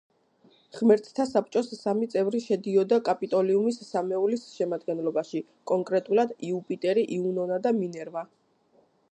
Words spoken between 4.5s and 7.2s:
შემადგენლობაში, კონკრეტულად: იუპიტერი,